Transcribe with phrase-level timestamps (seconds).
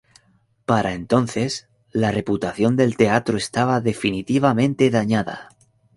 [0.65, 5.49] Para entonces, la reputación del teatro estaba definitivamente dañada.